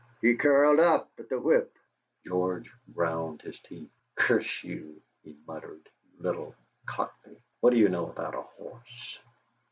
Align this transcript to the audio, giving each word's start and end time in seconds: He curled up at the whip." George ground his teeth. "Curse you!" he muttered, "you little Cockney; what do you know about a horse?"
He 0.19 0.35
curled 0.35 0.79
up 0.79 1.11
at 1.19 1.29
the 1.29 1.37
whip." 1.37 1.77
George 2.25 2.71
ground 2.91 3.43
his 3.43 3.59
teeth. 3.59 3.91
"Curse 4.15 4.63
you!" 4.63 4.99
he 5.23 5.37
muttered, 5.45 5.87
"you 6.17 6.23
little 6.23 6.55
Cockney; 6.87 7.37
what 7.59 7.69
do 7.69 7.77
you 7.77 7.87
know 7.87 8.07
about 8.07 8.33
a 8.33 8.41
horse?" 8.41 9.19